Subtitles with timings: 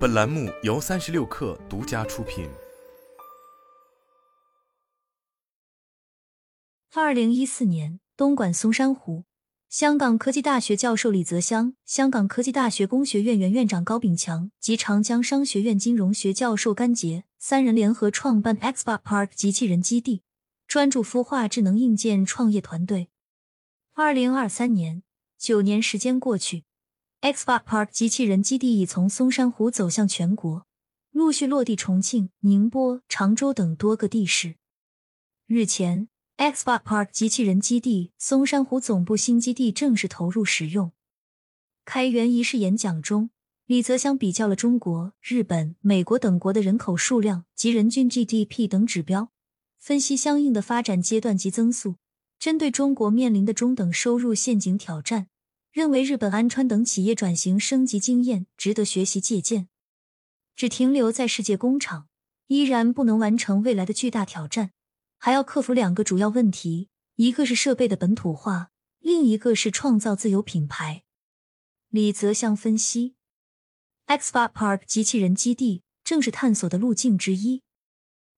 [0.00, 2.48] 本栏目由三十六氪独家出品。
[6.94, 9.24] 二零一四年，东莞松山湖，
[9.68, 20.22] 香港科技大学教授李泽湘、香港科技大学工学院原院长高炳强及长江商学院金融学教授甘杰三人联合创办 x b o Park 机器人基地，
[20.66, 23.10] 专注孵化智能硬件创业团队。
[23.92, 25.02] 二零二三年，
[25.36, 26.64] 九年时间过去。
[27.22, 30.66] Xbot Park 机器人基地已从松山湖走向全国，
[31.10, 34.54] 陆续落地重庆、宁波、常州等多个地市。
[35.46, 40.92] 日前，Xbot Park 机器人基地松山湖总部新基地正式投入使用。
[41.84, 43.28] 开园仪式演讲中，
[43.66, 49.28] 李泽湘比较了中国、日本、美国等国的人口数量及人均 GDP 等指标，
[49.78, 51.96] 分析相应的发展阶段及增速，
[52.38, 55.26] 针对中国面临的中等收入陷阱挑战。
[55.72, 59.68] 认为日本安川等企业转型升级经验值得学习借鉴，
[60.56, 62.08] 只停留在世界工厂
[62.48, 64.72] 依然不能完成未来的巨大挑战，
[65.16, 71.04] 还要克服两个主要问题：一个是设备的本土化，另一个是创造自有品牌。
[71.88, 73.14] 李泽湘分析
[74.06, 77.62] ，Xbot Park 机器人基地正是探索的路径之一。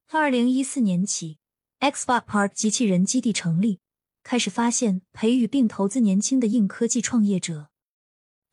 [0.08, 1.38] 二零一四年起
[1.80, 3.81] ，Xbot Park 机器人基地成立。
[4.22, 7.68] 开始发现、培育并投资年轻的硬科技创业者。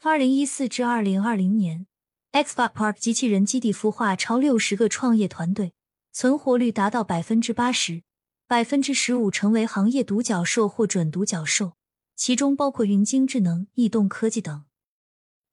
[0.01, 1.85] 二零一四至二零二零年
[2.31, 5.73] ，Xbot Park 机器人基地孵化超六十个创业团队，
[6.11, 8.03] 存活率达到百分之八十，
[8.47, 11.73] 百分之十五成为行业独角兽或准独角兽，
[12.15, 14.65] 其中包括云鲸智能、易动科技等。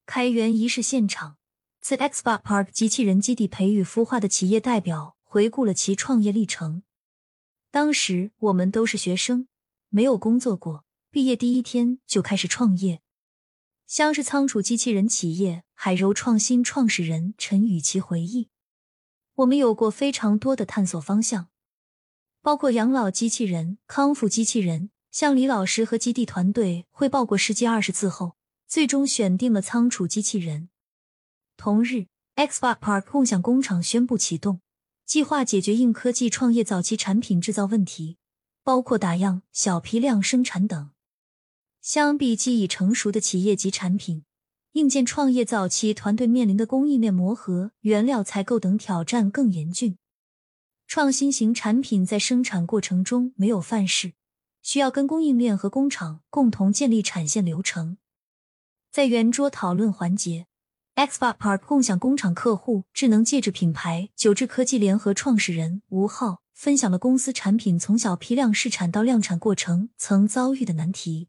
[0.06, 1.36] 开园仪式现场，
[1.80, 6.84] 自 Xbot Park 机器人基地培育孵化的企业代表回顾了其创业历程。
[7.73, 9.48] 当时我们都是学生。
[9.97, 13.00] 没有工作过，毕业第一天就开始创业。
[13.86, 18.50] 像是仓储机器人企业海柔创新创始人陈雨琪回忆，
[19.36, 21.48] 我们有过非常多的探索方向，
[22.42, 24.90] 包括养老机器人、康复机器人。
[25.11, 28.36] 向李老师和基地团队汇报过十几二十次后，
[28.68, 30.68] 最终选定了仓储机器人。
[31.56, 34.61] 同日，Xbot Park 共享工厂宣布启动，
[35.06, 38.18] 计划解决硬科技创业早期产品制造问题。
[38.67, 40.91] 包括打样、小批量生产等。
[41.81, 44.25] 相比既已成熟的企业级产品，
[44.73, 49.99] 硬件创业早期团队面临的供应链磨合、原料采购等挑战更严峻。
[50.89, 54.15] 创新型产品在生产过程中没有范式，
[54.63, 57.98] 需要跟供应链和工厂共同建立产线流程。
[58.91, 60.48] 在圆桌讨论环节
[60.97, 66.43] ，Xpark 共享工厂客户智能戒指品牌九智科技联合创始人吴浩。
[66.56, 71.28] 分享了公司产品从小批量试产到量产过程曾遭遇的难题。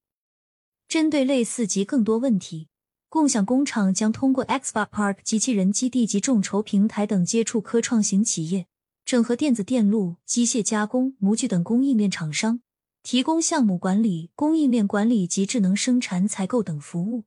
[0.88, 2.70] 针对类似及更多问题，
[3.10, 8.68] 共享工厂将通过 Xbot Park 机器人基地及众筹平台等接触科创型企业，
[9.04, 12.62] 整合电子电路、机械加工、模具等供应链厂商，
[13.04, 17.26] 提供项目管理、供应链管理及智能生产采购等服务。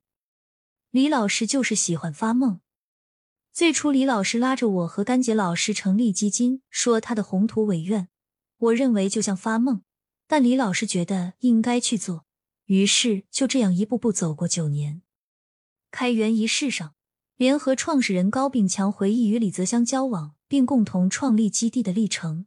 [0.89, 2.61] 李老师就是喜欢发梦。
[3.53, 8.07] 最初，李老师拉着我和甘杰老师成立基金，说他的宏图伟愿。
[8.57, 9.81] 我认为就像发梦，
[10.25, 12.25] 但李老师觉得应该去做，
[12.65, 15.01] 于是就这样一步步走过九年。
[15.91, 16.95] 开园仪式上，
[17.35, 22.45] 联合创始人高炳强回忆与李泽湘交往并共同创立基地的历程，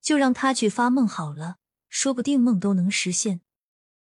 [0.00, 1.56] 就让他去发梦好了，
[1.90, 3.42] 说不定梦都能实现。